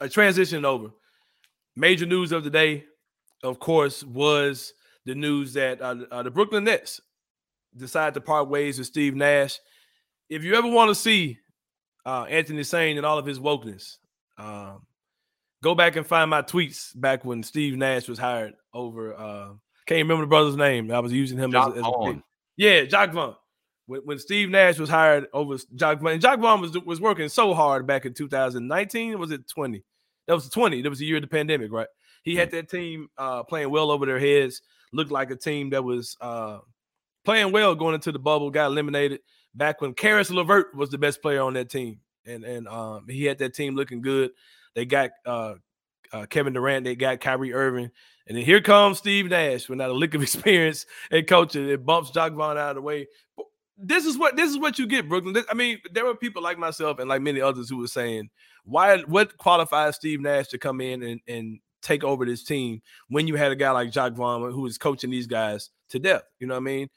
[0.00, 0.90] A transition over.
[1.76, 2.84] Major news of the day,
[3.42, 4.72] of course, was
[5.06, 7.00] the news that uh, uh, the Brooklyn Nets
[7.76, 9.58] decided to part ways with Steve Nash.
[10.28, 11.38] If you ever want to see
[12.04, 13.96] uh, Anthony Sane and all of his wokeness,
[14.38, 14.86] um,
[15.62, 19.14] go back and find my tweets back when Steve Nash was hired over.
[19.14, 19.48] Uh,
[19.86, 20.90] can't remember the brother's name.
[20.90, 22.22] I was using him Jacque as, as a
[22.56, 23.34] yeah, Jacque Vaughn.
[23.90, 27.28] When, when Steve Nash was hired over Jacque Vaughn, and Jacque Vaughn was was working
[27.28, 29.18] so hard back in 2019.
[29.18, 29.82] Was it 20?
[30.28, 30.82] That was 20.
[30.82, 31.88] That was the year of the pandemic, right?
[32.22, 34.62] He had that team uh, playing well over their heads.
[34.92, 36.58] Looked like a team that was uh,
[37.24, 38.50] playing well going into the bubble.
[38.50, 39.20] Got eliminated
[39.56, 43.24] back when Caris LeVert was the best player on that team, and and um, he
[43.24, 44.30] had that team looking good.
[44.76, 45.54] They got uh,
[46.12, 46.84] uh, Kevin Durant.
[46.84, 47.90] They got Kyrie Irving.
[48.26, 51.68] And then here comes Steve Nash without a lick of experience and coaching.
[51.68, 53.08] It bumps Jacque Vaughn out of the way.
[53.82, 55.32] This is what this is what you get, Brooklyn.
[55.34, 58.30] This- I mean, there were people like myself and like many others who were saying,
[58.64, 63.26] why what qualifies Steve Nash to come in and, and take over this team when
[63.26, 66.22] you had a guy like Jacque Vaughn who was coaching these guys to death?
[66.38, 66.90] You know what I mean?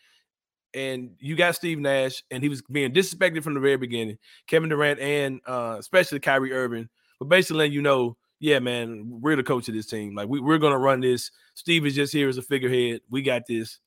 [0.73, 4.17] And you got Steve Nash, and he was being disrespected from the very beginning.
[4.48, 6.89] Kevin Durant and uh, especially Kyrie Irving,
[7.20, 10.16] but basically letting you know, yeah, man, we're the coach of this team.
[10.16, 11.30] Like we, we're gonna run this.
[11.54, 13.02] Steve is just here as a figurehead.
[13.09, 13.80] We got this,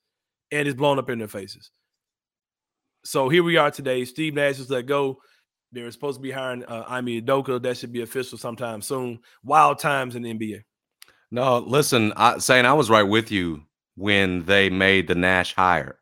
[0.52, 1.70] and it's blown up in their faces.
[3.06, 4.04] So here we are today.
[4.04, 5.18] Steve Nash is let go.
[5.70, 7.62] They're supposed to be hiring uh, Ime Udoka.
[7.62, 9.20] That should be official sometime soon.
[9.44, 10.62] Wild times in the NBA.
[11.30, 13.62] No, listen, I, saying I was right with you
[13.94, 15.98] when they made the Nash hire.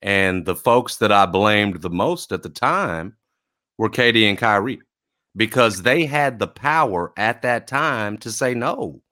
[0.00, 3.16] And the folks that I blamed the most at the time
[3.76, 4.80] were Katie and Kyrie
[5.36, 9.02] because they had the power at that time to say no.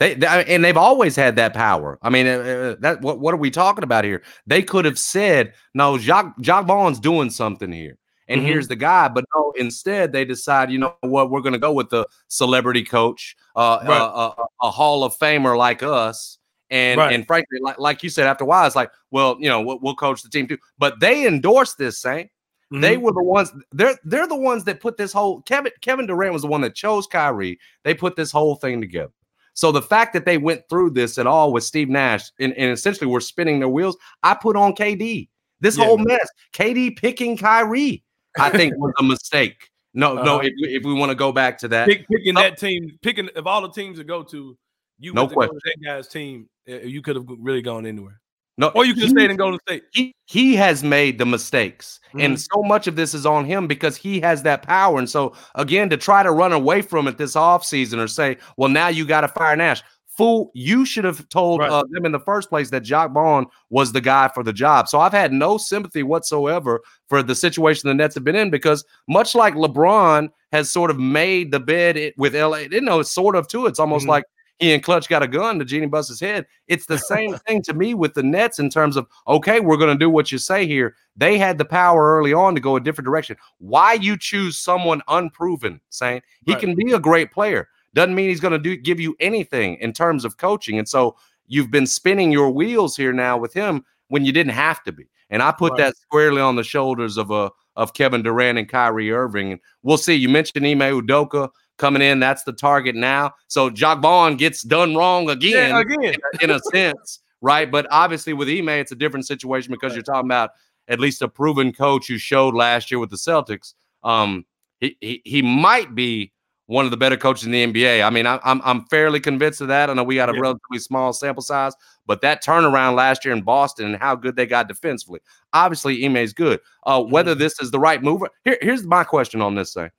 [0.00, 1.98] They, they- and they've always had that power.
[2.02, 4.22] I mean, uh, uh, that what what are we talking about here?
[4.46, 8.46] They could have said, "No, Jacque Jacque Vaughn's doing something here." And Mhm.
[8.46, 9.52] here's the guy, but no.
[9.56, 11.30] Instead, they decide, you know what?
[11.30, 14.00] We're going to go with the celebrity coach, uh, Right.
[14.00, 16.38] uh, a, a Hall of Famer like us,
[16.70, 17.12] and Right.
[17.12, 19.80] and frankly, like like you said, after a while, it's like, well, you know, we'll,
[19.82, 20.58] we'll coach the team too.
[20.78, 22.30] But they endorsed this, Saint.
[22.70, 23.00] They Mhm.
[23.02, 23.52] were the ones.
[23.72, 25.42] They're they're the ones that put this whole.
[25.42, 27.58] Kevin Kevin Durant was the one that chose Kyrie.
[27.84, 29.10] They put this whole thing together.
[29.54, 32.70] So the fact that they went through this at all with Steve Nash and, and
[32.72, 35.28] essentially were spinning their wheels, I put on KD.
[35.60, 35.84] This Yeah.
[35.84, 38.02] whole mess, KD picking Kyrie,
[38.38, 39.68] I think was a mistake.
[39.92, 40.36] No, no.
[40.36, 40.40] Uh-huh.
[40.44, 42.40] If, we- if we want to go back to that, Pick, picking Oh.
[42.40, 44.56] that team, picking of all the teams to go to,
[44.98, 45.54] you No question.
[45.54, 46.48] to go to that guy's team.
[46.68, 48.20] uh, You could have really gone anywhere,
[48.60, 49.82] no, or you can he- stayed in Golden State.
[49.92, 52.48] he he has made the mistakes and Mhm.
[52.52, 55.88] so much of this is on him because he has that power and so again
[55.90, 59.22] to try to run away from it this offseason or say well now you got
[59.22, 59.82] to fire nash
[60.18, 61.70] fool you should have told Right.
[61.70, 64.88] uh, them in the first place that Jacque Vaughn was the guy for the job
[64.88, 68.84] so i've had no sympathy whatsoever for the situation the nets have been in because
[69.08, 73.34] much like lebron has sort of made the bed with la you know it's sort
[73.36, 74.10] of too it's almost Mhm.
[74.10, 74.24] like
[74.60, 76.46] he and Klutch got a gun to Jeanie Buss's head.
[76.68, 79.92] It's the same thing to me with the Nets in terms of okay, we're going
[79.96, 80.94] to do what you say here.
[81.16, 83.36] They had the power early on to go a different direction.
[83.58, 86.60] Why you choose someone unproven, saying he Right.
[86.60, 89.92] can be a great player doesn't mean he's going to do give you anything in
[89.92, 90.78] terms of coaching.
[90.78, 91.16] And so
[91.48, 95.08] you've been spinning your wheels here now with him when you didn't have to be.
[95.30, 95.78] And I put Right.
[95.78, 99.52] that squarely on the shoulders of uh, of Kevin Durant and Kyrie Irving.
[99.52, 100.14] And we'll see.
[100.14, 101.48] You mentioned Ime Udoka
[101.80, 102.20] coming in.
[102.20, 103.32] That's the target now.
[103.48, 106.14] So Jacque Vaughn gets done wrong again, Yeah, again.
[106.42, 107.68] in a sense, right?
[107.70, 110.50] But obviously with Ime, it's a different situation because you're talking about
[110.88, 113.74] at least a proven coach who showed last year with the Celtics.
[114.04, 114.44] Um,
[114.80, 116.32] he, he he might be
[116.66, 118.04] one of the better coaches in the NBA.
[118.06, 119.90] I mean, I, I'm I'm fairly convinced of that.
[119.90, 120.40] I know we got a Yeah.
[120.40, 121.74] relatively small sample size,
[122.06, 125.20] but that turnaround last year in Boston and how good they got defensively,
[125.52, 126.60] obviously Ime's good.
[126.86, 129.90] Uh, whether this is the right move, here, here's my question on this thing.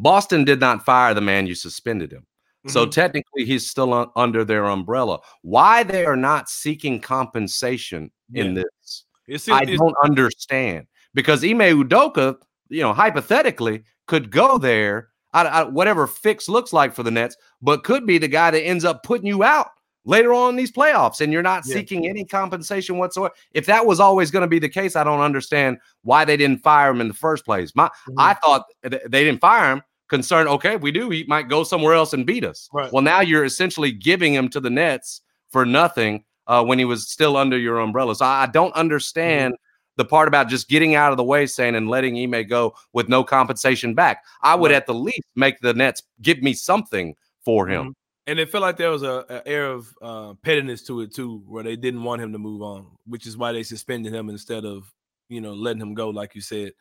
[0.00, 2.26] Boston did not fire the man you suspended him.
[2.66, 2.90] So Mhm.
[2.90, 5.20] technically, he's still un- under their umbrella.
[5.42, 10.86] Why they are not seeking compensation in this, It's, I it's- don't understand.
[11.14, 12.36] Because Ime Udoka,
[12.68, 15.08] you know, hypothetically, could go there.
[15.32, 18.62] I, I, whatever fix looks like for the Nets, but could be the guy that
[18.62, 19.68] ends up putting you out
[20.04, 21.74] later on in these playoffs and you're not yeah.
[21.76, 23.32] seeking any compensation whatsoever.
[23.52, 26.62] If that was always going to be the case, I don't understand why they didn't
[26.62, 27.72] fire him in the first place.
[27.74, 28.18] My mm-hmm.
[28.18, 31.64] I thought th- they didn't fire him concerned, okay, if we do, he might go
[31.64, 32.68] somewhere else and beat us.
[32.72, 32.92] Right.
[32.92, 37.08] Well, now you're essentially giving him to the Nets for nothing uh, when he was
[37.08, 38.14] still under your umbrella.
[38.14, 38.80] So I, I don't mm-hmm.
[38.80, 39.92] understand mm-hmm.
[39.96, 43.08] the part about just getting out of the way, saying and letting Ime go with
[43.08, 44.22] no compensation back.
[44.42, 44.76] I would right.
[44.76, 47.82] at the least make the Nets give me something for him.
[47.82, 47.90] Mm-hmm.
[48.26, 51.42] And it felt like there was a, a air of uh, pettiness to it too,
[51.46, 54.64] where they didn't want him to move on, which is why they suspended him instead
[54.64, 54.92] of
[55.28, 56.72] you know letting him go, like you said.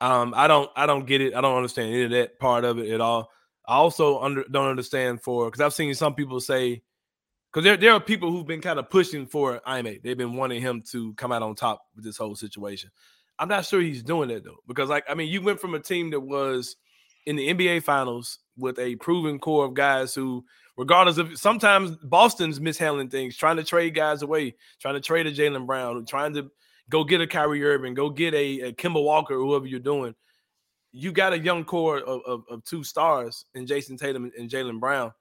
[0.00, 1.34] Um, I don't, I don't get it.
[1.34, 3.30] I don't understand any of that part of it at all.
[3.66, 6.82] I also under, don't understand for because I've seen some people say
[7.52, 9.98] because there, there are people who've been kind of pushing for Ime.
[10.02, 12.90] They've been wanting him to come out on top with this whole situation.
[13.38, 15.80] I'm not sure he's doing that though, because like I mean, you went from a
[15.80, 16.76] team that was
[17.24, 20.44] in the NBA Finals with a proven core of guys who,
[20.76, 25.32] regardless of sometimes Boston's mishandling things, trying to trade guys away, trying to trade a
[25.32, 26.50] Jaylen Brown, trying to
[26.90, 30.14] go get a Kyrie Irving, go get a, a Kemba Walker, whoever you're doing.
[30.92, 34.80] You got a young core of, of, of two stars in Jayson Tatum and Jaylen
[34.80, 35.12] Brown.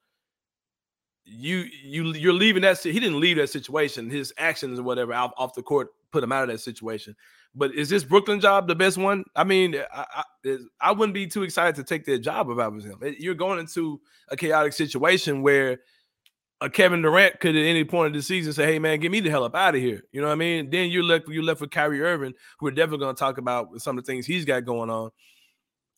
[1.26, 2.80] You you you're leaving that.
[2.80, 4.10] He didn't leave that situation.
[4.10, 7.16] His actions or whatever off, off the court put him out of that situation.
[7.56, 9.24] But is this Brooklyn job the best one?
[9.36, 12.68] I mean, I, I, I wouldn't be too excited to take their job if I
[12.68, 13.00] was him.
[13.18, 15.80] You're going into a chaotic situation where
[16.62, 19.20] a Kevin Durant could at any point of the season say, "Hey man, get me
[19.20, 20.70] the hell up out of here." You know what I mean?
[20.70, 23.82] Then you're left you're left with Kyrie Irving, who we're definitely going to talk about
[23.82, 25.12] some of the things he's got going on.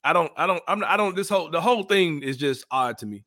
[0.04, 1.15] I don't, I don't, I'm, I don't.
[1.15, 3.24] This whole the whole thing is just odd to me.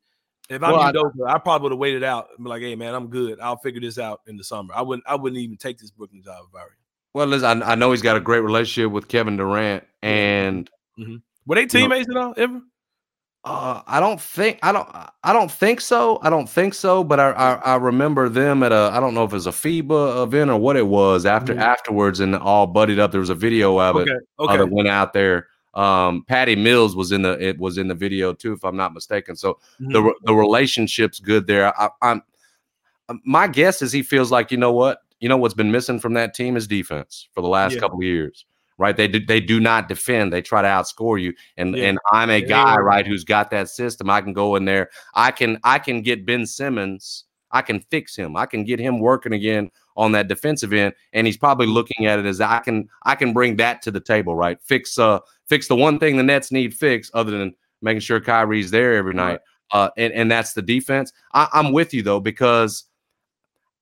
[0.48, 2.94] If I'm Udoka, I, I probably would have waited out and be like, "Hey man,
[2.94, 3.38] I'm good.
[3.40, 6.22] I'll figure this out in the summer." I wouldn't, I wouldn't even take this Brooklyn
[6.22, 6.76] job if I were.
[7.12, 11.16] Well, listen, I, I know he's got a great relationship with Kevin Durant, and mm-hmm.
[11.46, 12.60] were they teammates you know, at all ever?
[13.42, 14.88] Uh, I don't think I don't
[15.24, 16.18] I don't think so.
[16.22, 17.02] I don't think so.
[17.02, 19.50] But I, I, I remember them at a I don't know if it was a
[19.50, 21.62] FIBA event or what it was after mm-hmm.
[21.62, 23.12] afterwards and all buddied up.
[23.12, 24.10] There was a video of okay.
[24.10, 24.54] it okay.
[24.54, 25.48] Uh, that went out there.
[25.72, 28.92] Um, Patty Mills was in the it was in the video too, if I'm not
[28.92, 29.36] mistaken.
[29.36, 29.92] So mm-hmm.
[29.92, 31.78] the the relationship's good there.
[31.80, 32.22] I, I'm
[33.24, 36.12] my guess is he feels like you know what you know what's been missing from
[36.14, 37.80] that team is defense for the last yeah.
[37.80, 38.44] couple of years
[38.80, 38.96] right?
[38.96, 40.32] They do, they do not defend.
[40.32, 41.34] They try to outscore you.
[41.58, 41.84] And yeah.
[41.84, 44.08] and I'm a guy, right, who's got that system.
[44.08, 44.88] I can go in there.
[45.14, 47.24] I can I can get Ben Simmons.
[47.52, 48.36] I can fix him.
[48.36, 50.94] I can get him working again on that defensive end.
[51.12, 54.00] And he's probably looking at it as I can I can bring that to the
[54.00, 54.58] table, right?
[54.62, 58.70] Fix uh fix the one thing the Nets need fixed, other than making sure Kyrie's
[58.70, 59.40] there every night.
[59.72, 61.12] Uh, and, and that's the defense.
[61.32, 62.84] I, I'm with you though, because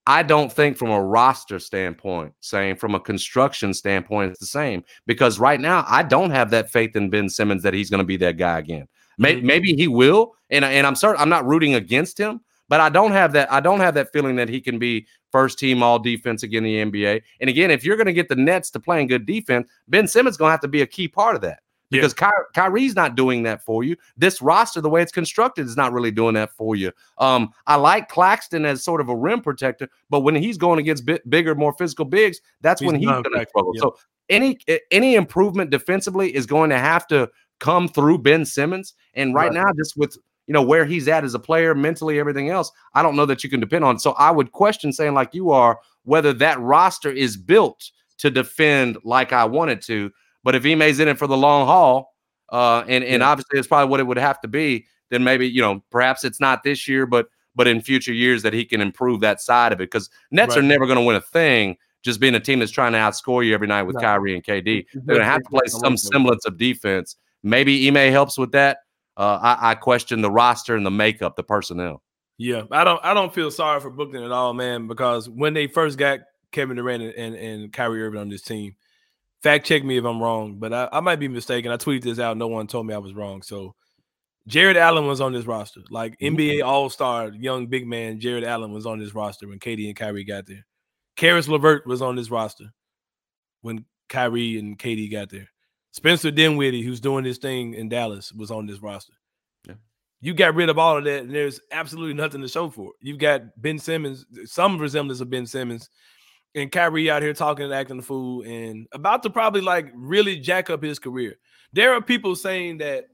[0.08, 4.82] I don't think from a roster standpoint, saying from a construction standpoint, it's the same
[5.06, 8.06] because right now I don't have that faith in Ben Simmons that he's going to
[8.06, 8.88] be that guy again.
[9.18, 9.46] Maybe, mm-hmm.
[9.46, 12.40] maybe he will, and and I'm certain I'm not rooting against him,
[12.70, 15.58] but I don't have that I don't have that feeling that he can be first
[15.58, 17.20] team all defense again in the NBA.
[17.42, 20.38] And again, if you're going to get the Nets to playing good defense, Ben Simmons
[20.38, 21.58] going to have to be a key part of that
[21.90, 22.30] because yeah.
[22.30, 23.96] Ky- Kyrie's not doing that for you.
[24.16, 26.92] This roster, the way it's constructed, is not really doing that for you.
[27.18, 31.08] Um, I like Claxton as sort of a rim protector, but when he's going against
[31.28, 33.72] bigger, more physical bigs, that's he's when he's going to struggle.
[33.74, 33.80] Yeah.
[33.80, 33.96] So
[34.28, 34.58] any
[34.90, 37.30] any improvement defensively is going to have to
[37.60, 38.94] come through Ben Simmons.
[39.14, 42.18] And right, right, now, just with you know where he's at as a player, mentally,
[42.18, 43.98] everything else, I don't know that you can depend on.
[43.98, 48.98] So I would question saying like you are whether that roster is built to defend
[49.04, 50.10] like I wanted to.
[50.44, 52.14] But if Ime's in it for the long haul,
[52.50, 53.28] uh, and and yeah.
[53.28, 56.40] obviously it's probably what it would have to be, then maybe you know perhaps it's
[56.40, 59.80] not this year, but but in future years that he can improve that side of
[59.80, 60.58] it because Nets right.
[60.60, 63.44] are never going to win a thing just being a team that's trying to outscore
[63.44, 64.00] you every night with no.
[64.00, 64.86] Kyrie and KD.
[64.94, 67.16] They're going to have to play some semblance of defense.
[67.42, 68.78] Maybe Ime helps with that.
[69.16, 72.02] Uh, I, I question the roster and the makeup, the personnel.
[72.36, 75.66] Yeah, I don't I don't feel sorry for Brooklyn at all, man, because when they
[75.66, 76.20] first got
[76.52, 78.76] Kevin Durant and, and, and Kyrie Irving on this team,
[79.42, 81.70] fact check me if I'm wrong, but I, I, might be mistaken.
[81.70, 82.36] I tweeted this out.
[82.36, 83.42] No one told me I was wrong.
[83.42, 83.74] So
[84.46, 85.82] Jarrett Allen was on this roster.
[85.90, 89.88] Like NBA All Star, young big man Jarrett Allen was on this roster when Katie
[89.88, 90.66] and Kyrie got there.
[91.16, 92.72] Caris LeVert was on this roster
[93.62, 95.48] when Kyrie and Katie got there.
[95.92, 99.14] Spencer Dinwiddie, who's doing this thing in Dallas, was on this roster.
[99.66, 99.74] Yeah.
[100.20, 103.06] You got rid of all of that, and there's absolutely nothing to show for it.
[103.06, 105.90] You've got Ben Simmons, some resemblance of Ben Simmons
[106.54, 110.38] and Kyrie out here talking and acting the fool and about to probably like really
[110.38, 111.36] jack up his career.
[111.72, 113.08] There are people saying that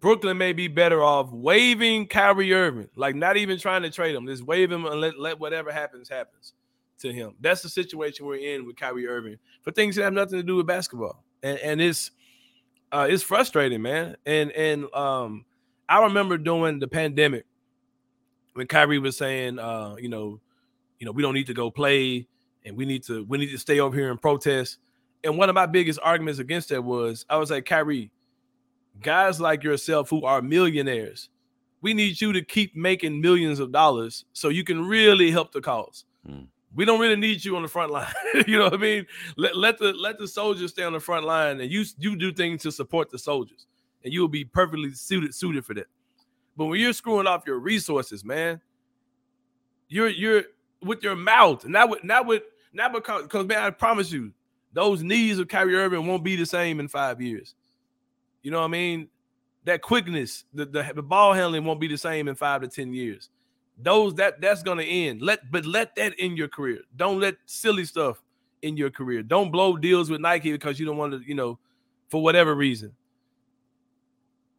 [0.00, 4.26] Brooklyn may be better off waiving Kyrie Irving, like not even trying to trade him,
[4.26, 6.54] just waive him and let, let whatever happens happens
[6.98, 7.34] to him.
[7.40, 10.56] That's the situation we're in with Kyrie Irving for things that have nothing to do
[10.56, 11.22] with basketball.
[11.42, 12.10] And, and it's
[12.92, 14.16] Uh, it's frustrating, man.
[14.26, 15.46] And and um,
[15.88, 17.46] I remember during the pandemic
[18.52, 20.40] when Kyrie was saying, uh, you know,
[21.02, 22.28] you know, we don't need to go play,
[22.64, 24.78] and we need to we need to stay over here and protest.
[25.24, 28.12] And one of my biggest arguments against that was I was like, Kyrie,
[29.02, 31.28] guys like yourself who are millionaires,
[31.80, 35.60] we need you to keep making millions of dollars so you can really help the
[35.60, 36.04] cause.
[36.24, 36.46] Mm.
[36.72, 38.06] We don't really need you on the front line.
[38.46, 39.04] you know what I mean?
[39.36, 42.32] Let, let the let the soldiers stay on the front line and you you do
[42.32, 43.66] things to support the soldiers,
[44.04, 45.88] and you will be perfectly suited suited for that.
[46.56, 48.60] But when you're screwing off your resources, man,
[49.88, 50.44] you're you're
[50.82, 54.32] with your mouth, and not with not with not because because man, I promise you,
[54.72, 57.54] those knees of Kyrie Irving won't be the same in five years.
[58.42, 59.08] You know what I mean?
[59.64, 62.92] That quickness, the, the, the ball handling won't be the same in five to ten
[62.92, 63.30] years.
[63.78, 65.22] Those that that's gonna end.
[65.22, 66.80] Let but let that in your career.
[66.96, 68.22] Don't let silly stuff
[68.62, 69.22] in your career.
[69.22, 71.58] Don't blow deals with Nike because you don't want to, you know,
[72.08, 72.92] for whatever reason.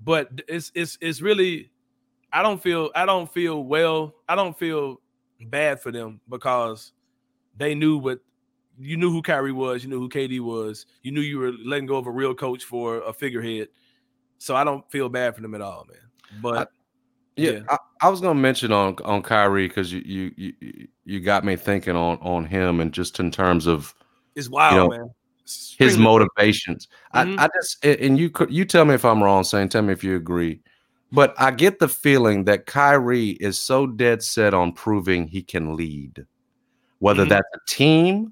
[0.02, 1.72] But it's it's it's really
[2.32, 4.16] I don't feel I don't feel well.
[4.28, 5.00] I don't feel
[5.50, 6.92] bad for them because
[7.58, 8.20] they knew what
[8.80, 11.86] you knew who Kyrie was, you knew who KD was, you knew you were letting
[11.86, 13.70] go of a real coach for a figurehead.
[14.40, 16.42] So I don't feel bad for them at all, man.
[16.42, 16.66] But I,
[17.36, 17.60] yeah, yeah.
[17.70, 21.56] I, I, was gonna mention on on Kyrie because you, you you you got me
[21.56, 23.94] thinking on on him and just in terms of
[24.36, 25.14] it's wild, you know, man.
[25.78, 26.88] his motivations.
[27.16, 27.40] Mm-hmm.
[27.40, 29.94] I, I just and you could you tell me if I'm wrong, saying tell me
[29.94, 30.62] if you agree.
[31.14, 35.76] But I get the feeling that Kyrie is so dead set on proving he can
[35.76, 36.26] lead,
[36.98, 37.30] whether mm-hmm.
[37.30, 38.32] that's a team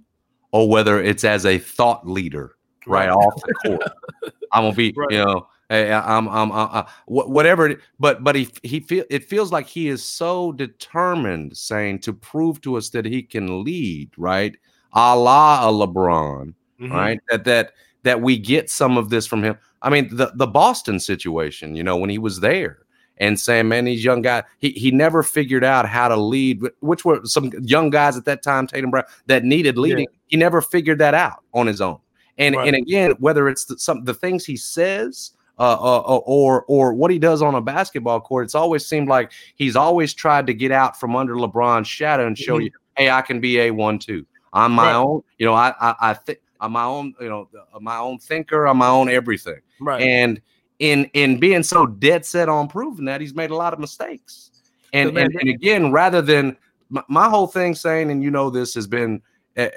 [0.52, 2.56] or whether it's as a thought leader,
[2.88, 3.14] right, right.
[3.14, 4.34] off the court.
[4.52, 5.12] I'm gonna be, right.
[5.12, 7.70] you know, I'm, I'm, I'm, I'm, whatever.
[7.70, 12.14] It, but, but he, he feel it feels like he is so determined, saying to
[12.14, 14.58] prove to us that he can lead, right,
[14.94, 16.92] a la a LeBron, mm-hmm.
[16.92, 19.56] right, that that that we get some of this from him.
[19.82, 22.80] I mean, the the Boston situation, you know, when he was there
[23.18, 27.06] and saying, man, these young guys, he, he never figured out how to lead, which
[27.06, 30.08] were some young guys at that time, Tatum Brown, that needed leading.
[30.10, 30.18] Yeah.
[30.28, 32.00] He never figured that out on his own.
[32.38, 32.68] And right.
[32.68, 36.94] and again, whether it's the, some the things he says uh, uh, uh, or or
[36.94, 40.54] what he does on a basketball court, it's always seemed like he's always tried to
[40.54, 42.66] get out from under LeBron's shadow and show mm-hmm.
[42.66, 44.26] you, hey, I can be a one two.
[44.54, 44.96] I'm my right.
[44.96, 45.22] own.
[45.38, 47.14] You know, I I, I think I'm my own.
[47.20, 48.66] You know, uh, my own thinker.
[48.66, 49.60] I'm my own everything.
[49.80, 50.02] Right.
[50.02, 50.42] And
[50.80, 54.52] in in being so dead set on proving that, he's made a lot of mistakes.
[54.94, 56.56] And and, and, again, rather than
[56.90, 59.22] my, my, whole thing saying, and you know this has been
[59.58, 59.68] uh,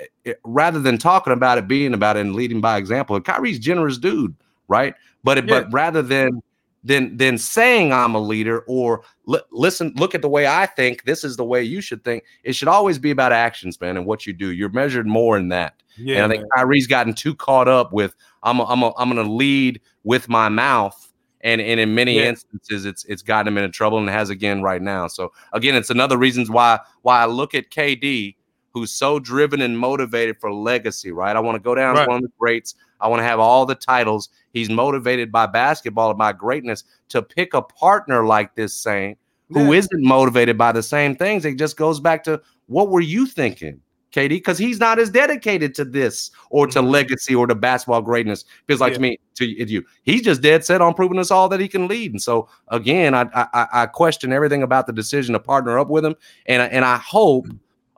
[0.45, 3.21] rather than talking about it, being about it, and leading by example.
[3.21, 4.35] Kyrie's generous dude,
[4.69, 4.95] right?
[5.23, 5.43] But yeah.
[5.47, 6.43] but rather than
[6.85, 11.05] than than saying I'm a leader or li- listen, look at the way I think.
[11.05, 12.25] This is the way you should think.
[12.45, 14.53] It should always be about actions, man, and what you do.
[14.53, 15.83] You're measured more in that.
[15.97, 19.11] Yeah, and I think Kyrie's gotten too caught up with I'm a, I'm a, I'm
[19.11, 22.25] going to lead with my mouth, and and in many yeah.
[22.25, 25.07] instances, it's it's gotten him into trouble and has again right now.
[25.07, 28.37] So again, it's another reasons why why I look at KD,
[28.75, 31.13] who's so driven and motivated for legacy.
[31.13, 32.03] Right, I want to go down right.
[32.03, 32.75] as one of the greats.
[33.01, 34.29] I want to have all the titles.
[34.53, 39.19] He's motivated by basketball and by greatness to pick a partner like this Saint
[39.51, 39.81] who yeah.
[39.81, 41.45] not motivated by the same things.
[41.45, 43.81] It just goes back to what were you thinking?
[44.11, 46.89] Katie, because he's not as dedicated to this or to mm-hmm.
[46.89, 48.45] legacy or to basketball greatness.
[48.69, 48.95] Feels like yeah.
[48.95, 49.85] to me to you.
[50.05, 52.13] He's just dead set on proving us all that he can lead.
[52.13, 56.05] And so again, I I, I question everything about the decision to partner up with
[56.05, 56.15] him.
[56.47, 57.49] And and I hope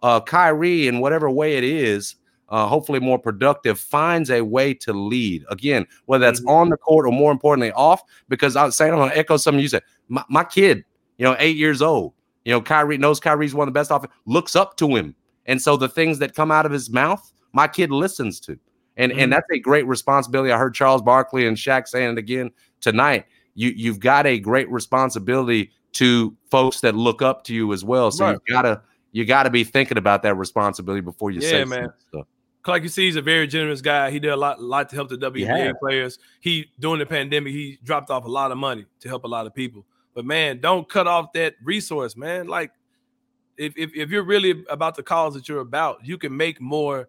[0.03, 2.17] uh, Kyrie, in whatever way it is,
[2.49, 5.45] uh, hopefully more productive, finds a way to lead.
[5.51, 6.51] Again, whether that's mm-hmm.
[6.51, 8.03] on the court or more importantly off.
[8.29, 9.83] Because I'm saying, I'm gonna echo something you said.
[10.09, 10.85] My, my kid,
[11.19, 12.13] you know, eight years old.
[12.45, 14.05] You know, Kyrie knows Kyrie's one of the best off.
[14.25, 17.69] Looks up to him and so the things that come out of his mouth, my
[17.69, 18.59] kid listens to.
[18.97, 19.21] And mm-hmm.
[19.21, 20.53] and that's a great responsibility.
[20.53, 22.51] I heard Charles Barkley and Shaq saying it again
[22.81, 23.27] tonight.
[23.55, 28.11] You you've got a great responsibility to folks that look up to you as well.
[28.11, 28.39] So right.
[28.47, 28.83] you gotta
[29.17, 31.91] you gotta be thinking about that responsibility before you yeah, say man.
[32.07, 32.27] stuff.
[32.67, 34.11] Like you see, he's a very generous guy.
[34.11, 36.19] He did a lot, lot to help the WNBA players.
[36.41, 39.47] He during the pandemic, he dropped off a lot of money to help a lot
[39.47, 39.87] of people.
[40.13, 42.47] But man, don't cut off that resource, man.
[42.47, 42.73] Like
[43.57, 47.09] if, if if you're really about the cause that you're about, you can make more.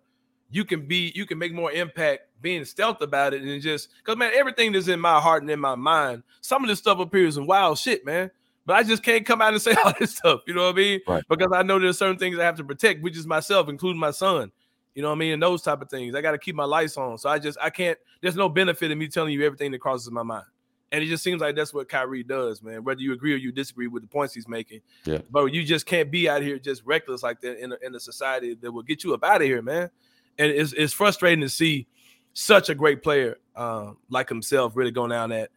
[0.49, 1.11] You can be.
[1.13, 4.87] You can make more impact being stealth about it and just because man, everything that's
[4.87, 6.23] in my heart and in my mind.
[6.39, 8.31] Some of this stuff appears in wild shit, man.
[8.67, 10.41] But I just can't come out and say all this stuff.
[10.45, 10.99] You know what I mean?
[11.07, 11.23] Right.
[11.29, 14.11] Because I know there's certain things I have to protect, which is myself, including my
[14.11, 14.51] son.
[14.93, 15.33] You know what I mean?
[15.33, 16.15] And those type of things.
[16.15, 17.17] I got to keep my lights on.
[17.17, 17.97] So I just I can't.
[18.21, 20.45] There's no benefit in me telling you everything that crosses my mind.
[20.91, 22.83] And it just seems like that's what Kyrie does, man.
[22.83, 25.19] Whether you agree or you disagree with the points he's making, yeah.
[25.31, 27.99] But you just can't be out here just reckless like that in a, in a
[27.99, 29.89] society that will get you up out of here, man.
[30.37, 31.87] And it's it's frustrating to see
[32.33, 35.51] such a great player, uh, like himself, really going down that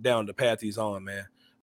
[0.00, 1.26] down the path he's on, man.